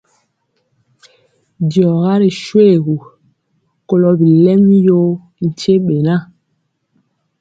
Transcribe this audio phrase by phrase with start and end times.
[1.69, 2.97] Diɔga ri shoégu,
[3.87, 5.07] kɔlo bilɛmi yor
[5.59, 6.15] tyebɛna.